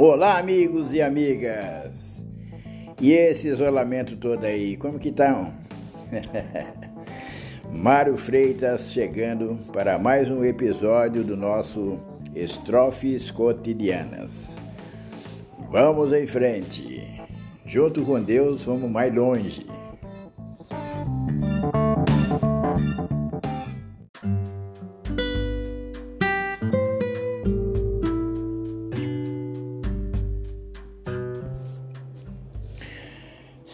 [0.00, 2.24] Olá, amigos e amigas.
[3.00, 5.52] E esse isolamento todo aí, como que estão?
[7.74, 11.98] Mário Freitas chegando para mais um episódio do nosso
[12.32, 14.56] Estrofes Cotidianas.
[15.68, 17.20] Vamos em frente.
[17.66, 19.66] Junto com Deus, vamos mais longe.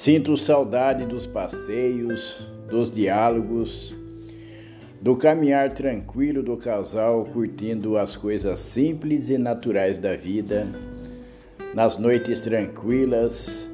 [0.05, 3.97] Sinto saudade dos passeios, dos diálogos,
[5.01, 10.67] do caminhar tranquilo do casal curtindo as coisas simples e naturais da vida,
[11.73, 13.67] nas noites tranquilas,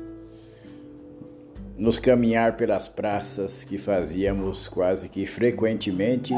[1.77, 6.33] nos caminhar pelas praças que fazíamos quase que frequentemente,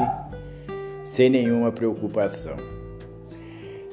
[1.03, 2.82] sem nenhuma preocupação.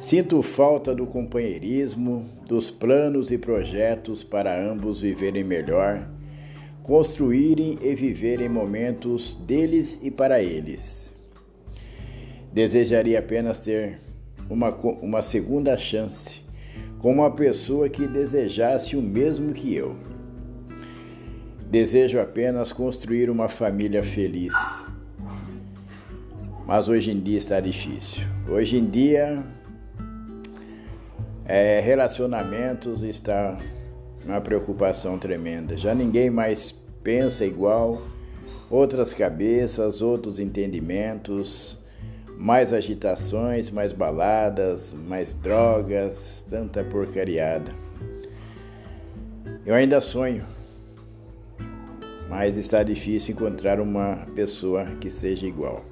[0.00, 6.08] Sinto falta do companheirismo, dos planos e projetos para ambos viverem melhor,
[6.82, 11.12] construírem e viverem momentos deles e para eles.
[12.50, 14.00] Desejaria apenas ter
[14.48, 14.70] uma,
[15.02, 16.40] uma segunda chance
[16.98, 19.96] com uma pessoa que desejasse o mesmo que eu.
[21.70, 24.54] Desejo apenas construir uma família feliz.
[26.66, 28.24] Mas hoje em dia está difícil.
[28.48, 29.44] Hoje em dia
[31.50, 33.58] é, relacionamentos está
[34.24, 35.76] uma preocupação tremenda.
[35.76, 38.02] Já ninguém mais pensa igual,
[38.70, 41.76] outras cabeças, outros entendimentos,
[42.38, 47.72] mais agitações, mais baladas, mais drogas, tanta porcariada.
[49.66, 50.44] Eu ainda sonho,
[52.28, 55.84] mas está difícil encontrar uma pessoa que seja igual.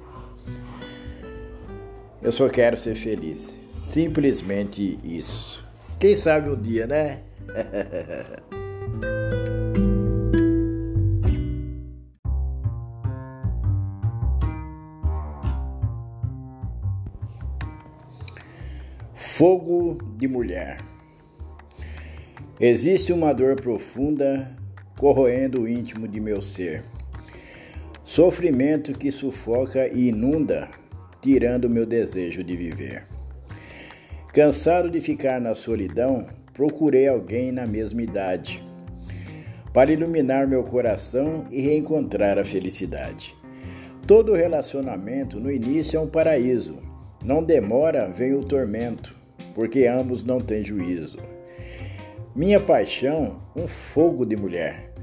[2.21, 3.59] Eu só quero ser feliz.
[3.89, 5.65] Simplesmente isso.
[5.99, 7.23] Quem sabe um dia, né?
[19.15, 20.77] Fogo de mulher.
[22.59, 24.55] Existe uma dor profunda
[24.99, 26.83] corroendo o íntimo de meu ser.
[28.03, 30.69] Sofrimento que sufoca e inunda,
[31.19, 33.18] tirando meu desejo de viver.
[34.39, 38.63] Cansado de ficar na solidão, procurei alguém na mesma idade
[39.73, 43.35] para iluminar meu coração e reencontrar a felicidade.
[44.07, 46.77] Todo relacionamento no início é um paraíso.
[47.21, 49.13] Não demora, vem o tormento,
[49.53, 51.17] porque ambos não têm juízo.
[52.33, 54.93] Minha paixão, um fogo de mulher.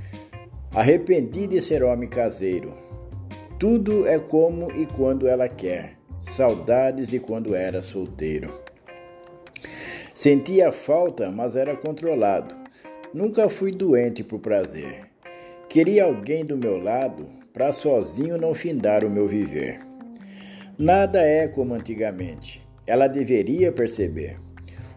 [0.75, 2.73] Arrependi de ser homem caseiro.
[3.59, 5.99] Tudo é como e quando ela quer.
[6.21, 8.65] Saudades de quando era solteiro.
[10.17, 12.55] Sentia falta, mas era controlado.
[13.13, 15.03] Nunca fui doente por prazer.
[15.69, 19.79] Queria alguém do meu lado para sozinho não findar o meu viver.
[20.79, 22.67] Nada é como antigamente.
[22.87, 24.39] Ela deveria perceber.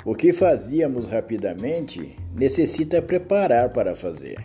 [0.06, 4.38] O que fazíamos rapidamente necessita preparar para fazer.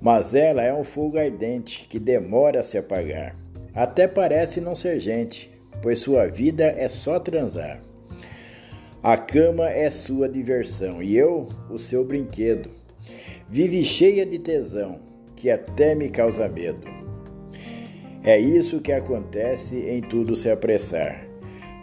[0.00, 3.36] Mas ela é um fogo ardente que demora a se apagar.
[3.74, 7.89] Até parece não ser gente, pois sua vida é só transar.
[9.02, 12.68] A cama é sua diversão e eu, o seu brinquedo.
[13.48, 15.00] Vive cheia de tesão,
[15.34, 16.86] que até me causa medo.
[18.22, 21.24] É isso que acontece em tudo se apressar.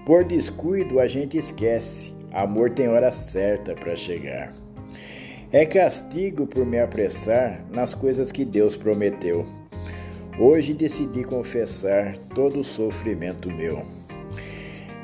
[0.05, 4.53] Por descuido a gente esquece, amor tem hora certa para chegar.
[5.51, 9.44] É castigo por me apressar nas coisas que Deus prometeu.
[10.39, 13.84] Hoje decidi confessar todo o sofrimento meu.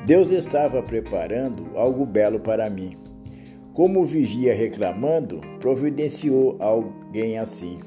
[0.06, 2.94] Deus estava preparando algo belo para mim.
[3.72, 7.78] Como vigia reclamando, providenciou alguém assim,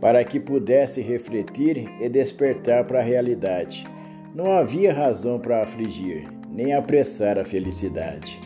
[0.00, 3.86] para que pudesse refletir e despertar para a realidade.
[4.34, 8.40] Não havia razão para afligir, nem apressar a felicidade.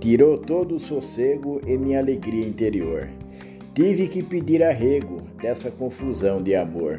[0.00, 3.08] Tirou todo o sossego e minha alegria interior.
[3.72, 6.98] Tive que pedir arrego dessa confusão de amor.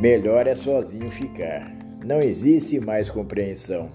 [0.00, 3.90] Melhor é sozinho ficar não existe mais compreensão.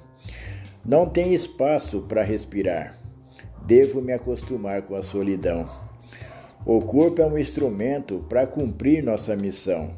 [0.86, 2.98] Não tem espaço para respirar.
[3.66, 5.68] Devo me acostumar com a solidão.
[6.66, 9.92] O corpo é um instrumento para cumprir nossa missão.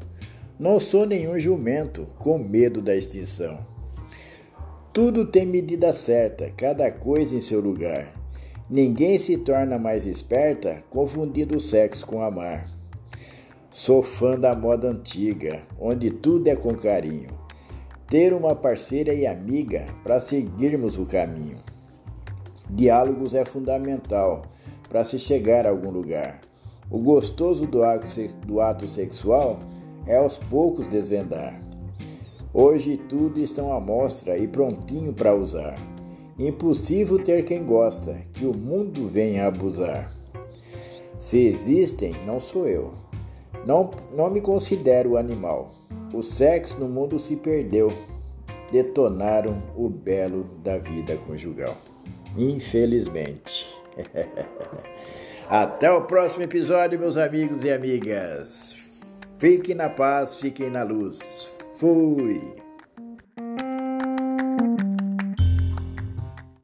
[0.58, 3.58] Não sou nenhum jumento com medo da extinção.
[4.92, 8.08] Tudo tem medida certa, cada coisa em seu lugar.
[8.70, 12.68] Ninguém se torna mais esperta confundindo o sexo com amar.
[13.70, 17.45] Sou fã da moda antiga, onde tudo é com carinho
[18.08, 21.58] ter uma parceira e amiga para seguirmos o caminho.
[22.70, 24.42] Diálogos é fundamental
[24.88, 26.40] para se chegar a algum lugar.
[26.88, 28.06] O gostoso do ato,
[28.46, 29.58] do ato sexual
[30.06, 31.60] é aos poucos desvendar.
[32.54, 35.76] Hoje tudo estão à mostra e prontinho para usar.
[36.38, 40.12] Impossível ter quem gosta, que o mundo venha abusar.
[41.18, 42.94] Se existem, não sou eu.
[43.66, 45.70] Não, não me considero animal.
[46.12, 47.92] O sexo no mundo se perdeu.
[48.70, 51.76] Detonaram o belo da vida conjugal.
[52.36, 53.66] Infelizmente.
[55.48, 58.76] Até o próximo episódio, meus amigos e amigas.
[59.38, 61.18] Fiquem na paz, fiquem na luz.
[61.78, 62.65] Fui!